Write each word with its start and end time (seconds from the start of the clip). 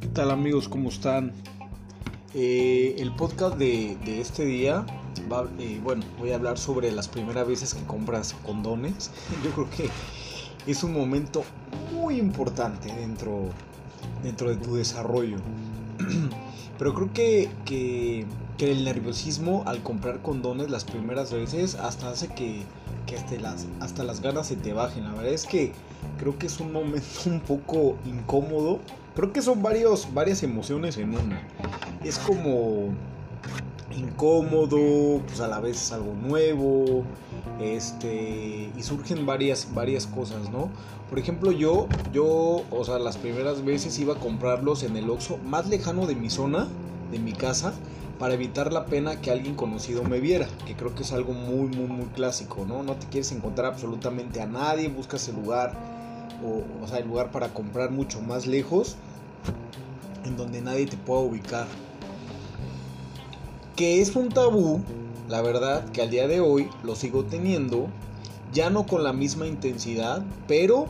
¿Qué 0.00 0.08
tal 0.12 0.32
amigos? 0.32 0.68
¿Cómo 0.68 0.88
están? 0.88 1.32
Eh, 2.34 2.96
el 2.98 3.14
podcast 3.14 3.56
de, 3.56 3.96
este 4.20 4.44
día, 4.44 4.84
va, 5.32 5.48
eh, 5.60 5.80
bueno, 5.82 6.04
voy 6.18 6.32
a 6.32 6.34
hablar 6.34 6.58
sobre 6.58 6.90
las 6.90 7.06
primeras 7.06 7.46
veces 7.46 7.72
que 7.72 7.84
compras 7.84 8.34
condones. 8.44 9.12
Yo 9.44 9.52
creo 9.52 9.70
que 9.70 9.88
es 10.66 10.82
un 10.82 10.92
momento 10.92 11.44
muy 11.92 12.16
importante 12.16 12.92
dentro, 12.92 13.50
dentro 14.24 14.50
de 14.50 14.56
tu 14.56 14.74
desarrollo. 14.74 15.36
Pero 16.78 16.94
creo 16.94 17.12
que, 17.12 17.48
que, 17.64 18.26
el 18.60 18.84
nerviosismo 18.84 19.62
al 19.66 19.82
comprar 19.82 20.20
condones 20.20 20.70
las 20.70 20.84
primeras 20.84 21.32
veces 21.32 21.76
hasta 21.76 22.10
hace 22.10 22.28
que, 22.28 22.62
que 23.06 23.16
hasta, 23.16 23.36
las, 23.36 23.66
hasta 23.80 24.04
las 24.04 24.20
ganas 24.20 24.48
se 24.48 24.56
te 24.56 24.72
bajen. 24.72 25.04
La 25.04 25.12
verdad 25.12 25.32
es 25.32 25.46
que 25.46 25.72
creo 26.18 26.38
que 26.38 26.46
es 26.46 26.60
un 26.60 26.72
momento 26.72 27.06
un 27.26 27.40
poco 27.40 27.96
incómodo. 28.04 28.80
Creo 29.14 29.32
que 29.32 29.42
son 29.42 29.62
varios, 29.62 30.12
varias 30.12 30.42
emociones 30.42 30.96
en 30.98 31.10
una. 31.10 31.40
Es 32.04 32.18
como 32.18 32.90
incómodo, 33.96 35.20
pues 35.26 35.40
a 35.40 35.48
la 35.48 35.60
vez 35.60 35.82
es 35.82 35.92
algo 35.92 36.14
nuevo, 36.14 37.04
este, 37.60 38.70
y 38.76 38.82
surgen 38.82 39.26
varias, 39.26 39.68
varias 39.74 40.06
cosas, 40.06 40.50
¿no? 40.50 40.68
Por 41.08 41.18
ejemplo, 41.18 41.52
yo, 41.52 41.88
yo, 42.12 42.62
o 42.70 42.84
sea, 42.84 42.98
las 42.98 43.16
primeras 43.16 43.64
veces 43.64 43.98
iba 43.98 44.14
a 44.14 44.18
comprarlos 44.18 44.82
en 44.82 44.96
el 44.96 45.08
Oxxo 45.10 45.38
más 45.38 45.68
lejano 45.68 46.06
de 46.06 46.14
mi 46.14 46.30
zona, 46.30 46.68
de 47.10 47.18
mi 47.18 47.32
casa, 47.32 47.72
para 48.18 48.34
evitar 48.34 48.72
la 48.72 48.86
pena 48.86 49.20
que 49.20 49.30
alguien 49.30 49.54
conocido 49.54 50.02
me 50.02 50.20
viera, 50.20 50.48
que 50.66 50.74
creo 50.74 50.94
que 50.94 51.02
es 51.02 51.12
algo 51.12 51.32
muy, 51.32 51.68
muy, 51.68 51.86
muy 51.86 52.06
clásico, 52.06 52.64
¿no? 52.66 52.82
No 52.82 52.94
te 52.94 53.06
quieres 53.06 53.30
encontrar 53.32 53.72
absolutamente 53.72 54.40
a 54.40 54.46
nadie, 54.46 54.88
buscas 54.88 55.28
el 55.28 55.36
lugar, 55.36 55.74
o, 56.82 56.86
sea, 56.86 56.98
el 56.98 57.06
lugar 57.06 57.30
para 57.30 57.54
comprar 57.54 57.90
mucho 57.90 58.20
más 58.20 58.46
lejos, 58.46 58.96
en 60.24 60.36
donde 60.36 60.60
nadie 60.60 60.86
te 60.86 60.96
pueda 60.96 61.20
ubicar 61.20 61.66
que 63.78 64.00
es 64.00 64.16
un 64.16 64.28
tabú, 64.28 64.80
la 65.28 65.40
verdad, 65.40 65.88
que 65.90 66.02
al 66.02 66.10
día 66.10 66.26
de 66.26 66.40
hoy 66.40 66.68
lo 66.82 66.96
sigo 66.96 67.22
teniendo, 67.22 67.86
ya 68.52 68.70
no 68.70 68.86
con 68.88 69.04
la 69.04 69.12
misma 69.12 69.46
intensidad, 69.46 70.24
pero 70.48 70.88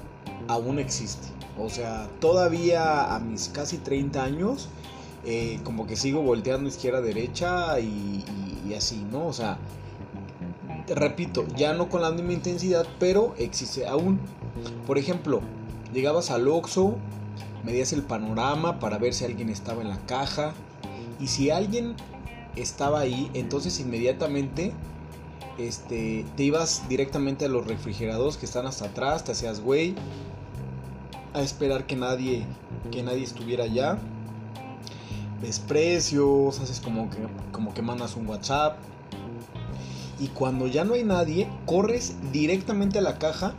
aún 0.48 0.78
existe. 0.78 1.28
O 1.58 1.68
sea, 1.68 2.08
todavía 2.18 3.14
a 3.14 3.18
mis 3.18 3.50
casi 3.50 3.76
30 3.76 4.24
años, 4.24 4.70
eh, 5.24 5.60
como 5.64 5.86
que 5.86 5.96
sigo 5.96 6.22
volteando 6.22 6.68
izquierda 6.68 7.00
derecha 7.00 7.78
y, 7.80 8.24
así, 8.76 9.04
¿no? 9.10 9.26
O 9.26 9.32
sea, 9.32 9.58
repito, 10.94 11.46
ya 11.56 11.72
no 11.72 11.88
con 11.88 12.02
la 12.02 12.10
misma 12.10 12.32
intensidad, 12.34 12.86
pero 12.98 13.34
existe 13.38 13.86
aún. 13.86 14.20
Por 14.86 14.98
ejemplo, 14.98 15.40
llegabas 15.92 16.30
al 16.30 16.46
Oxxo, 16.48 16.96
medías 17.64 17.92
el 17.92 18.02
panorama 18.02 18.78
para 18.78 18.98
ver 18.98 19.14
si 19.14 19.24
alguien 19.24 19.48
estaba 19.48 19.82
en 19.82 19.88
la 19.88 19.98
caja 20.06 20.52
y 21.18 21.28
si 21.28 21.50
alguien 21.50 21.94
estaba 22.56 23.00
ahí, 23.00 23.30
entonces 23.34 23.80
inmediatamente 23.80 24.72
este, 25.58 26.24
te 26.36 26.42
ibas 26.44 26.88
directamente 26.88 27.46
a 27.46 27.48
los 27.48 27.66
refrigerados 27.66 28.36
que 28.36 28.46
están 28.46 28.66
hasta 28.66 28.86
atrás, 28.86 29.24
te 29.24 29.32
hacías 29.32 29.60
güey, 29.60 29.94
a 31.34 31.42
esperar 31.42 31.86
que 31.86 31.96
nadie, 31.96 32.44
que 32.90 33.02
nadie 33.02 33.24
estuviera 33.24 33.64
allá. 33.64 33.98
Ves 35.40 35.58
precios, 35.60 36.58
haces 36.60 36.80
como 36.80 37.10
que, 37.10 37.18
como 37.52 37.74
que 37.74 37.82
mandas 37.82 38.16
un 38.16 38.26
WhatsApp. 38.26 38.76
Y 40.18 40.28
cuando 40.28 40.66
ya 40.66 40.84
no 40.84 40.94
hay 40.94 41.04
nadie, 41.04 41.48
corres 41.64 42.16
directamente 42.32 42.98
a 42.98 43.02
la 43.02 43.18
caja 43.18 43.54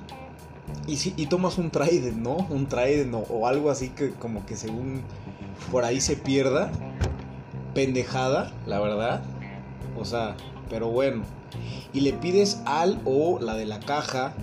y, 0.87 0.97
y 1.15 1.27
tomas 1.27 1.57
un 1.57 1.71
Trident, 1.71 2.17
¿no? 2.17 2.35
Un 2.49 2.67
Trident 2.67 3.13
o, 3.13 3.19
o 3.19 3.47
algo 3.47 3.69
así 3.69 3.89
que 3.89 4.11
como 4.11 4.45
que 4.45 4.57
según 4.57 5.01
por 5.71 5.85
ahí 5.85 6.01
se 6.01 6.15
pierda 6.15 6.71
pendejada, 7.73 8.51
la 8.65 8.79
verdad. 8.79 9.21
O 9.97 10.05
sea, 10.05 10.35
pero 10.69 10.89
bueno. 10.89 11.23
Y 11.93 12.01
le 12.01 12.13
pides 12.13 12.61
al 12.65 12.99
o 13.05 13.39
la 13.39 13.55
de 13.55 13.65
la 13.65 13.79
caja, 13.79 14.33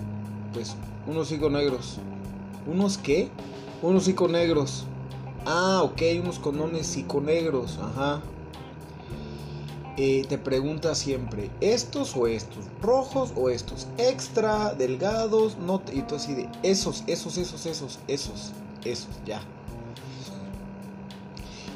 pues 0.53 0.75
unos 1.05 1.31
hijos 1.31 1.51
negros. 1.51 1.99
¿Unos 2.65 2.97
qué? 2.97 3.29
Unos 3.81 4.07
hijos 4.07 4.29
negros. 4.29 4.85
Ah, 5.49 5.81
ok, 5.81 6.01
unos 6.21 6.39
conones 6.39 6.97
negros 7.23 7.79
ajá. 7.81 8.21
Eh, 9.95 10.25
te 10.27 10.37
pregunta 10.37 10.93
siempre, 10.93 11.49
¿estos 11.61 12.17
o 12.17 12.27
estos? 12.27 12.65
¿Rojos 12.81 13.31
o 13.33 13.49
estos? 13.49 13.87
¿Extra? 13.97 14.73
¿Delgados? 14.73 15.57
No, 15.57 15.81
y 15.93 16.01
tú 16.01 16.15
así 16.15 16.33
de, 16.33 16.49
esos, 16.63 17.05
esos, 17.07 17.37
esos, 17.37 17.65
esos, 17.65 17.99
esos, 18.09 18.51
esos, 18.83 19.07
ya. 19.25 19.41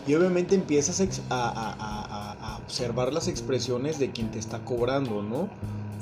Y 0.06 0.16
obviamente 0.16 0.54
empiezas 0.54 1.02
a, 1.30 2.60
observar 2.66 3.14
las 3.14 3.30
expresiones 3.30 4.00
de 4.00 4.12
quien 4.12 4.32
te 4.32 4.40
está 4.40 4.60
cobrando, 4.66 5.24
¿no? 5.24 5.48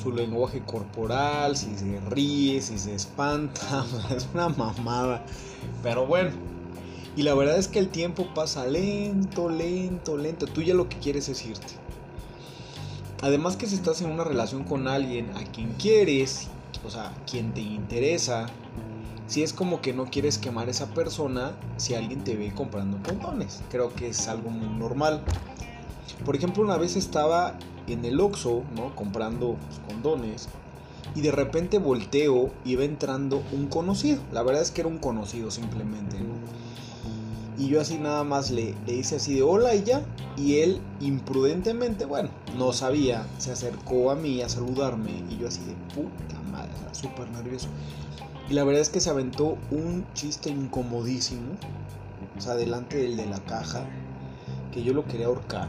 Su 0.02 0.12
lenguaje 0.12 0.62
corporal, 0.66 1.56
si 1.56 1.78
se 1.78 2.00
ríe, 2.10 2.62
si 2.62 2.80
se 2.80 2.96
espanta, 2.96 3.86
es 4.16 4.28
una 4.34 4.50
mamada. 4.50 5.24
Pero 5.84 6.08
bueno, 6.08 6.32
y 7.20 7.24
la 7.24 7.34
verdad 7.34 7.58
es 7.58 7.68
que 7.68 7.80
el 7.80 7.90
tiempo 7.90 8.34
pasa 8.34 8.66
lento, 8.66 9.50
lento, 9.50 10.16
lento. 10.16 10.48
Tú 10.48 10.62
ya 10.62 10.74
lo 10.74 10.88
que 10.88 11.00
quieres 11.00 11.28
es 11.28 11.46
irte. 11.46 11.74
Además 13.22 13.58
que 13.58 13.68
si 13.68 13.76
estás 13.76 14.00
en 14.00 14.10
una 14.10 14.24
relación 14.24 14.64
con 14.64 14.88
alguien 14.88 15.30
a 15.36 15.44
quien 15.44 15.74
quieres, 15.74 16.48
o 16.86 16.90
sea, 16.90 17.14
quien 17.30 17.54
te 17.54 17.60
interesa, 17.60 18.46
si 19.28 19.44
es 19.44 19.52
como 19.52 19.82
que 19.82 19.92
no 19.92 20.06
quieres 20.06 20.38
quemar 20.38 20.70
a 20.70 20.72
esa 20.72 20.94
persona 20.94 21.52
si 21.76 21.94
alguien 21.94 22.24
te 22.24 22.38
ve 22.38 22.54
comprando 22.54 22.98
condones. 23.06 23.64
Creo 23.70 23.94
que 23.94 24.08
es 24.08 24.30
algo 24.30 24.50
muy 24.50 24.70
normal. 24.80 25.22
Por 26.24 26.38
ejemplo, 26.38 26.64
una 26.64 26.78
vez 26.78 26.96
estaba 26.96 27.60
en 27.88 28.06
el 28.06 28.22
Oxxo, 28.22 28.64
¿no? 28.78 28.96
Comprando 28.96 29.58
condones. 29.90 30.48
Y 31.16 31.20
de 31.20 31.34
repente 31.34 31.80
volteo 31.80 32.50
y 32.64 32.78
va 32.78 32.86
entrando 32.86 33.44
un 33.52 33.68
conocido. 33.68 34.22
La 34.32 34.42
verdad 34.42 34.62
es 34.62 34.72
que 34.72 34.80
era 34.80 34.88
un 34.88 35.00
conocido 35.00 35.52
simplemente. 35.52 36.16
Y 37.60 37.68
yo 37.68 37.82
así 37.82 37.98
nada 37.98 38.24
más 38.24 38.52
le, 38.52 38.74
le 38.88 38.94
hice 38.96 39.18
así 39.18 39.36
de 39.36 39.44
hola 39.44 39.76
y 39.76 39.84
ya. 39.84 40.02
Y 40.38 40.60
él 40.60 40.82
imprudentemente, 41.02 42.06
bueno, 42.06 42.30
no 42.58 42.72
sabía, 42.72 43.28
se 43.38 43.52
acercó 43.52 44.12
a 44.12 44.16
mí 44.16 44.42
a 44.42 44.48
saludarme. 44.48 45.26
Y 45.30 45.38
yo 45.38 45.50
así 45.50 45.60
de 45.66 45.76
puta 45.94 46.42
madre, 46.50 46.72
súper 46.94 47.30
nervioso. 47.30 47.68
Y 48.50 48.54
la 48.54 48.64
verdad 48.64 48.82
es 48.82 48.88
que 48.88 49.02
se 49.02 49.10
aventó 49.10 49.58
un 49.72 50.08
chiste 50.14 50.50
incomodísimo. 50.50 51.58
O 52.38 52.42
sea, 52.42 52.56
delante 52.56 52.96
del 52.96 53.18
de 53.18 53.26
la 53.26 53.40
caja. 53.40 53.86
Que 54.72 54.82
yo 54.82 54.94
lo 54.94 55.04
quería 55.04 55.26
ahorcar. 55.26 55.68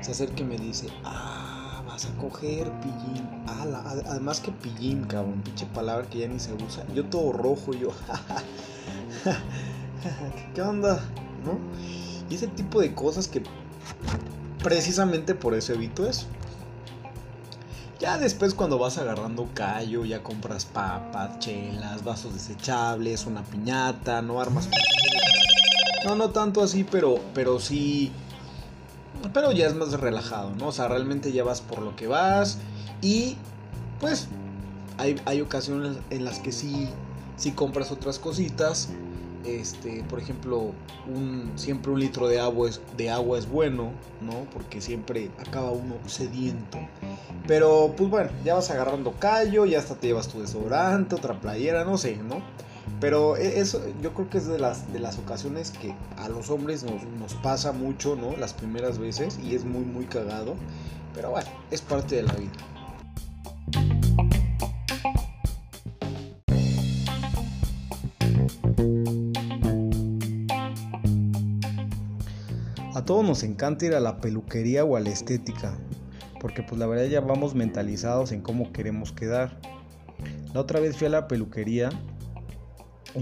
Se 0.00 0.10
acerca 0.10 0.42
y 0.42 0.46
me 0.46 0.58
dice, 0.58 0.88
ah, 1.04 1.80
vas 1.86 2.06
a 2.06 2.16
coger 2.16 2.72
pillín. 2.80 3.24
Ah, 3.46 3.94
además 4.06 4.40
que 4.40 4.50
pillín, 4.50 5.04
cabrón. 5.04 5.42
Pinche 5.44 5.66
palabra 5.66 6.08
que 6.10 6.18
ya 6.18 6.26
ni 6.26 6.40
se 6.40 6.52
usa. 6.54 6.84
Yo 6.92 7.04
todo 7.04 7.32
rojo, 7.32 7.72
yo, 7.72 7.90
¿qué 10.54 10.62
onda? 10.62 11.00
¿No? 11.44 11.58
Y 12.30 12.34
ese 12.34 12.46
tipo 12.48 12.80
de 12.80 12.94
cosas 12.94 13.28
que 13.28 13.42
precisamente 14.62 15.34
por 15.34 15.54
eso 15.54 15.74
evito 15.74 16.08
eso. 16.08 16.26
Ya 18.00 18.18
después 18.18 18.54
cuando 18.54 18.78
vas 18.78 18.98
agarrando 18.98 19.48
callo, 19.54 20.04
ya 20.04 20.22
compras 20.22 20.64
papas, 20.64 21.38
chelas, 21.38 22.04
vasos 22.04 22.34
desechables, 22.34 23.24
una 23.26 23.42
piñata, 23.42 24.20
no 24.20 24.40
armas. 24.40 24.68
No, 26.04 26.14
no 26.16 26.30
tanto 26.30 26.62
así, 26.62 26.84
pero, 26.84 27.20
pero 27.34 27.60
sí. 27.60 28.12
Pero 29.32 29.52
ya 29.52 29.66
es 29.66 29.74
más 29.74 29.92
relajado, 29.92 30.50
¿no? 30.50 30.68
O 30.68 30.72
sea, 30.72 30.88
realmente 30.88 31.32
ya 31.32 31.44
vas 31.44 31.60
por 31.60 31.80
lo 31.80 31.96
que 31.96 32.06
vas. 32.06 32.58
Y 33.00 33.36
pues 34.00 34.28
hay, 34.98 35.20
hay 35.24 35.40
ocasiones 35.40 35.96
en 36.10 36.24
las 36.24 36.40
que 36.40 36.52
sí, 36.52 36.88
sí 37.36 37.52
compras 37.52 37.90
otras 37.90 38.18
cositas 38.18 38.90
este, 39.44 40.04
por 40.08 40.18
ejemplo, 40.18 40.72
un, 41.06 41.52
siempre 41.56 41.92
un 41.92 42.00
litro 42.00 42.28
de 42.28 42.40
agua, 42.40 42.68
es, 42.68 42.80
de 42.96 43.10
agua 43.10 43.38
es 43.38 43.48
bueno, 43.48 43.92
¿no? 44.20 44.46
Porque 44.52 44.80
siempre 44.80 45.30
acaba 45.38 45.70
uno 45.70 45.96
sediento. 46.06 46.78
Pero 47.46 47.94
pues 47.96 48.08
bueno, 48.10 48.30
ya 48.44 48.54
vas 48.54 48.70
agarrando 48.70 49.12
callo, 49.12 49.66
ya 49.66 49.78
hasta 49.78 49.96
te 49.96 50.08
llevas 50.08 50.28
tu 50.28 50.40
desodorante, 50.40 51.14
otra 51.14 51.40
playera, 51.40 51.84
no 51.84 51.98
sé, 51.98 52.16
¿no? 52.16 52.42
Pero 53.00 53.36
e, 53.36 53.60
eso 53.60 53.82
yo 54.02 54.14
creo 54.14 54.30
que 54.30 54.38
es 54.38 54.46
de 54.46 54.58
las, 54.58 54.92
de 54.92 55.00
las 55.00 55.18
ocasiones 55.18 55.70
que 55.70 55.94
a 56.16 56.28
los 56.28 56.50
hombres 56.50 56.84
nos, 56.84 57.02
nos 57.18 57.34
pasa 57.34 57.72
mucho, 57.72 58.16
¿no? 58.16 58.36
Las 58.36 58.54
primeras 58.54 58.98
veces 58.98 59.38
y 59.42 59.54
es 59.54 59.64
muy, 59.64 59.84
muy 59.84 60.06
cagado. 60.06 60.54
Pero 61.14 61.30
bueno, 61.30 61.48
es 61.70 61.80
parte 61.80 62.16
de 62.16 62.22
la 62.24 62.32
vida. 62.32 62.52
A 73.04 73.06
todos 73.06 73.22
nos 73.22 73.42
encanta 73.42 73.84
ir 73.84 73.94
a 73.94 74.00
la 74.00 74.16
peluquería 74.16 74.82
o 74.82 74.96
a 74.96 75.00
la 75.00 75.10
estética, 75.10 75.76
porque 76.40 76.62
pues 76.62 76.78
la 76.78 76.86
verdad 76.86 77.04
ya 77.04 77.20
vamos 77.20 77.54
mentalizados 77.54 78.32
en 78.32 78.40
cómo 78.40 78.72
queremos 78.72 79.12
quedar. 79.12 79.60
La 80.54 80.60
otra 80.60 80.80
vez 80.80 80.96
fui 80.96 81.08
a 81.08 81.10
la 81.10 81.28
peluquería 81.28 81.90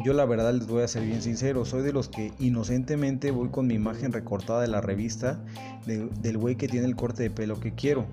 yo 0.05 0.13
la 0.13 0.25
verdad 0.25 0.55
les 0.55 0.69
voy 0.69 0.85
a 0.85 0.89
ser 0.89 1.03
bien 1.05 1.21
sincero, 1.21 1.65
soy 1.65 1.83
de 1.83 1.93
los 1.93 2.09
que 2.09 2.33
inocentemente 2.39 3.33
voy 3.33 3.49
con 3.49 3.67
mi 3.67 3.75
imagen 3.75 4.13
recortada 4.13 4.61
de 4.61 4.69
la 4.69 4.81
revista 4.81 5.41
del 5.85 6.39
güey 6.39 6.55
que 6.55 6.69
tiene 6.69 6.87
el 6.87 6.95
corte 6.95 7.25
de 7.25 7.31
pelo 7.31 7.59
que 7.59 7.75
quiero. 7.75 8.07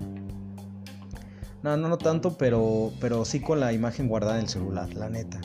No, 1.62 1.76
no, 1.76 1.88
no 1.88 1.98
tanto, 1.98 2.36
pero, 2.36 2.90
pero 3.00 3.24
sí 3.24 3.38
con 3.38 3.60
la 3.60 3.72
imagen 3.72 4.08
guardada 4.08 4.38
en 4.38 4.42
el 4.42 4.48
celular, 4.48 4.92
la 4.94 5.08
neta. 5.08 5.40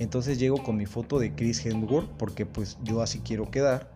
Entonces 0.00 0.38
llego 0.38 0.62
con 0.62 0.76
mi 0.78 0.86
foto 0.86 1.18
de 1.18 1.34
Chris 1.34 1.64
Hemsworth 1.64 2.08
porque 2.16 2.46
pues 2.46 2.78
yo 2.82 3.02
así 3.02 3.20
quiero 3.20 3.50
quedar. 3.50 3.92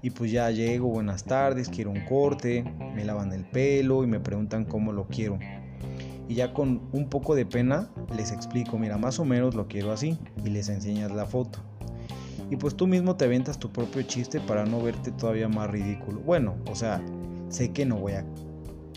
Y 0.00 0.10
pues 0.10 0.32
ya 0.32 0.50
llego, 0.50 0.88
buenas 0.88 1.24
tardes, 1.24 1.68
quiero 1.68 1.90
un 1.90 2.00
corte, 2.06 2.64
me 2.94 3.04
lavan 3.04 3.32
el 3.32 3.44
pelo 3.44 4.02
y 4.02 4.06
me 4.06 4.18
preguntan 4.18 4.64
cómo 4.64 4.92
lo 4.92 5.06
quiero. 5.06 5.38
Y 6.26 6.34
ya 6.36 6.54
con 6.54 6.88
un 6.92 7.08
poco 7.10 7.34
de 7.34 7.44
pena 7.44 7.90
les 8.16 8.32
explico, 8.32 8.78
mira, 8.78 8.96
más 8.96 9.20
o 9.20 9.26
menos 9.26 9.54
lo 9.54 9.68
quiero 9.68 9.92
así 9.92 10.18
y 10.42 10.48
les 10.48 10.70
enseñas 10.70 11.12
la 11.12 11.26
foto. 11.26 11.58
Y 12.50 12.56
pues 12.56 12.74
tú 12.74 12.86
mismo 12.86 13.16
te 13.16 13.26
aventas 13.26 13.58
tu 13.58 13.70
propio 13.70 14.02
chiste 14.02 14.40
para 14.40 14.64
no 14.64 14.82
verte 14.82 15.12
todavía 15.12 15.48
más 15.48 15.70
ridículo. 15.70 16.20
Bueno, 16.20 16.56
o 16.70 16.74
sea, 16.74 17.04
sé 17.50 17.72
que 17.72 17.84
no 17.84 17.96
voy 17.96 18.12
a 18.14 18.24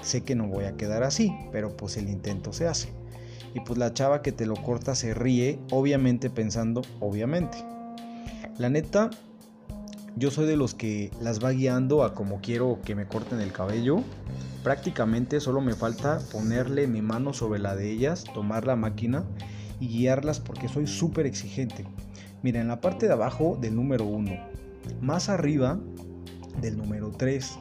sé 0.01 0.21
que 0.21 0.35
no 0.35 0.47
voy 0.47 0.65
a 0.65 0.77
quedar 0.77 1.03
así, 1.03 1.35
pero 1.51 1.75
pues 1.75 1.97
el 1.97 2.09
intento 2.09 2.53
se 2.53 2.67
hace. 2.67 2.89
Y 3.55 3.61
pues 3.61 3.79
la 3.79 3.93
chava 3.93 4.21
que 4.21 4.33
te 4.33 4.45
lo 4.45 4.53
corta 4.53 4.93
se 4.93 5.13
ríe, 5.13 5.59
obviamente 5.71 6.29
pensando, 6.29 6.81
obviamente. 6.99 7.57
La 8.59 8.69
neta, 8.69 9.09
yo 10.17 10.29
soy 10.29 10.45
de 10.45 10.57
los 10.57 10.75
que 10.75 11.09
las 11.21 11.43
va 11.43 11.51
guiando 11.51 12.03
a 12.03 12.13
como 12.13 12.41
quiero 12.41 12.79
que 12.83 12.95
me 12.95 13.07
corten 13.07 13.39
el 13.39 13.53
cabello. 13.53 14.03
Prácticamente 14.61 15.39
solo 15.39 15.61
me 15.61 15.73
falta 15.73 16.19
ponerle 16.33 16.87
mi 16.87 17.01
mano 17.01 17.33
sobre 17.33 17.59
la 17.59 17.77
de 17.77 17.89
ellas, 17.91 18.25
tomar 18.33 18.67
la 18.67 18.75
máquina 18.75 19.23
y 19.79 19.87
guiarlas 19.87 20.41
porque 20.41 20.67
soy 20.67 20.85
súper 20.85 21.25
exigente. 21.25 21.85
Mira, 22.43 22.59
en 22.59 22.67
la 22.67 22.81
parte 22.81 23.07
de 23.07 23.13
abajo 23.13 23.57
del 23.59 23.75
número 23.75 24.05
1, 24.05 24.31
más 25.01 25.29
arriba 25.29 25.79
del 26.61 26.77
número 26.77 27.11
3, 27.11 27.59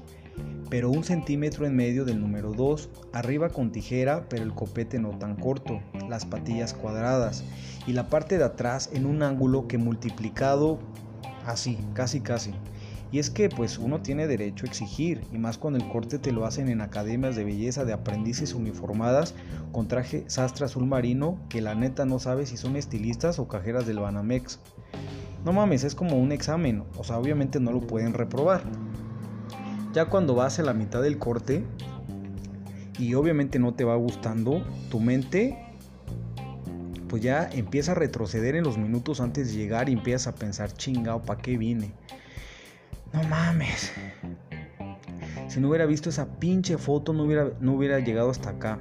pero 0.70 0.90
un 0.90 1.04
centímetro 1.04 1.66
en 1.66 1.76
medio 1.76 2.04
del 2.04 2.20
número 2.20 2.52
2, 2.52 2.88
arriba 3.12 3.50
con 3.50 3.70
tijera, 3.70 4.26
pero 4.28 4.42
el 4.42 4.54
copete 4.54 4.98
no 4.98 5.10
tan 5.10 5.36
corto, 5.36 5.81
las 6.08 6.25
patillas 6.25 6.75
cuadradas 6.75 7.44
y 7.86 7.92
la 7.92 8.08
parte 8.08 8.38
de 8.38 8.44
atrás 8.44 8.90
en 8.92 9.06
un 9.06 9.22
ángulo 9.22 9.69
que 9.69 9.78
multiplicado 9.78 10.78
así, 11.46 11.78
casi 11.94 12.20
casi. 12.20 12.52
Y 13.12 13.20
es 13.20 13.31
que 13.31 13.48
pues 13.48 13.78
uno 13.78 14.00
tiene 14.00 14.26
derecho 14.26 14.66
a 14.66 14.69
exigir, 14.69 15.20
y 15.32 15.38
más 15.38 15.56
cuando 15.56 15.78
el 15.78 15.88
corte 15.88 16.19
te 16.19 16.32
lo 16.32 16.46
hacen 16.46 16.69
en 16.69 16.81
academias 16.81 17.36
de 17.36 17.44
belleza 17.44 17.84
de 17.84 17.92
aprendices 17.92 18.54
uniformadas 18.54 19.36
con 19.70 19.86
traje 19.86 20.25
sastre 20.26 20.64
azul 20.64 20.86
marino 20.86 21.38
que 21.48 21.60
la 21.60 21.76
neta 21.76 22.06
no 22.06 22.19
sabe 22.19 22.46
si 22.46 22.56
son 22.56 22.75
estilistas 22.75 23.38
o 23.38 23.46
cajeras 23.46 23.86
del 23.86 24.00
Banamex. 24.00 24.58
No 25.44 25.52
mames, 25.52 25.84
es 25.84 25.94
como 25.94 26.19
un 26.19 26.32
examen, 26.32 26.82
o 26.96 27.04
sea, 27.04 27.19
obviamente 27.19 27.60
no 27.60 27.70
lo 27.70 27.82
pueden 27.82 28.14
reprobar. 28.14 28.62
Ya 29.94 30.06
cuando 30.06 30.35
vas 30.35 30.58
a 30.58 30.64
la 30.64 30.75
mitad 30.75 31.00
del 31.02 31.19
corte 31.19 31.64
y 32.99 33.14
obviamente 33.14 33.61
no 33.61 33.75
te 33.75 33.85
va 33.85 33.94
gustando, 33.94 34.64
tu 34.91 34.99
mente 34.99 35.56
pues 37.08 37.23
ya 37.23 37.49
empieza 37.52 37.93
a 37.93 37.94
retroceder 37.94 38.56
en 38.56 38.64
los 38.64 38.76
minutos 38.76 39.20
antes 39.20 39.52
de 39.52 39.55
llegar 39.55 39.88
y 39.88 39.93
empiezas 39.93 40.26
a 40.26 40.35
pensar, 40.35 40.73
chingado, 40.73 41.23
¿para 41.23 41.41
qué 41.41 41.56
vine? 41.56 41.93
No 43.12 43.23
mames. 43.29 43.93
Si 45.46 45.61
no 45.61 45.69
hubiera 45.69 45.87
visto 45.87 46.08
esa 46.08 46.26
pinche 46.41 46.76
foto, 46.76 47.12
no 47.12 47.23
hubiera, 47.23 47.52
no 47.61 47.75
hubiera 47.75 48.00
llegado 48.00 48.31
hasta 48.31 48.50
acá. 48.50 48.81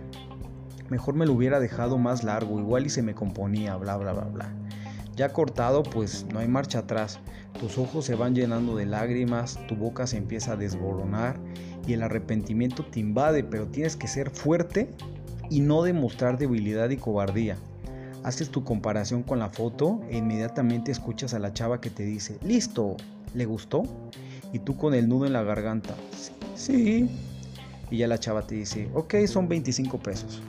Mejor 0.89 1.13
me 1.13 1.27
lo 1.27 1.33
hubiera 1.33 1.60
dejado 1.60 2.00
más 2.00 2.24
largo, 2.24 2.60
igual 2.60 2.88
y 2.88 2.89
se 2.89 3.04
me 3.04 3.13
componía, 3.13 3.75
bla, 3.75 3.98
bla, 3.98 4.13
bla, 4.13 4.24
bla. 4.24 4.62
Ya 5.15 5.30
cortado, 5.30 5.83
pues 5.83 6.25
no 6.31 6.39
hay 6.39 6.48
marcha 6.48 6.80
atrás. 6.80 7.19
Tus 7.60 7.77
ojos 7.77 8.06
se 8.06 8.15
van 8.15 8.33
llenando 8.33 8.75
de 8.75 8.86
lágrimas, 8.86 9.60
tu 9.68 9.75
boca 9.75 10.07
se 10.07 10.18
empieza 10.18 10.54
a 10.54 10.56
desboronar 10.56 11.39
y 11.86 11.94
el 11.94 12.01
arrepentimiento 12.01 12.86
te 12.86 13.00
invade, 13.00 13.44
pero 13.44 13.68
tienes 13.68 13.95
que 13.95 14.07
ser 14.07 14.31
fuerte 14.31 14.89
y 15.50 15.60
no 15.60 15.83
demostrar 15.83 16.38
debilidad 16.38 16.89
y 16.89 16.98
cobardía. 16.98 17.57
Haces 18.24 18.50
tu 18.50 18.63
comparación 18.63 19.21
con 19.21 19.38
la 19.38 19.50
foto 19.50 20.01
e 20.10 20.18
inmediatamente 20.18 20.92
escuchas 20.92 21.33
a 21.33 21.39
la 21.39 21.54
chava 21.54 21.81
que 21.81 21.89
te 21.89 22.04
dice, 22.04 22.39
listo, 22.42 22.95
¿le 23.33 23.45
gustó? 23.45 23.83
Y 24.51 24.60
tú 24.60 24.77
con 24.77 24.94
el 24.94 25.10
nudo 25.10 25.25
en 25.25 25.33
la 25.33 25.44
garganta, 25.44 25.95
sí. 26.56 27.10
Y 27.92 27.98
ya 27.98 28.07
la 28.07 28.19
chava 28.19 28.48
te 28.48 28.56
dice, 28.56 28.89
ok, 28.94 29.15
son 29.27 29.48
25 29.48 30.00
pesos. 30.00 30.42